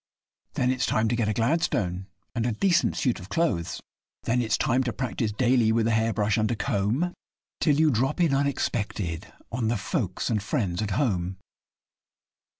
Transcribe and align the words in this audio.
Then 0.53 0.71
it's 0.71 0.87
time 0.87 1.07
to 1.09 1.15
get 1.15 1.29
a 1.29 1.33
'Gladstone' 1.33 2.07
and 2.33 2.47
a 2.47 2.53
decent 2.53 2.97
suit 2.97 3.19
of 3.19 3.29
clothes; 3.29 3.79
Then 4.23 4.41
it's 4.41 4.57
time 4.57 4.83
to 4.85 4.91
practise 4.93 5.31
daily 5.31 5.71
with 5.71 5.85
a 5.85 5.91
hair 5.91 6.11
brush 6.11 6.37
and 6.39 6.49
a 6.49 6.55
comb, 6.55 7.13
Till 7.59 7.79
you 7.79 7.91
drop 7.91 8.19
in 8.19 8.33
unexpected 8.33 9.31
on 9.51 9.67
the 9.67 9.77
folks 9.77 10.31
and 10.31 10.41
friends 10.41 10.81
at 10.81 10.89
home. 10.97 11.37